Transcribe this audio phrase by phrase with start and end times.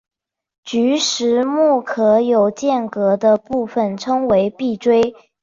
[0.63, 5.13] 菊石目壳有间隔的部份称为闭锥。